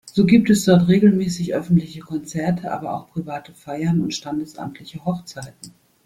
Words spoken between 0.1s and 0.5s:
So gibt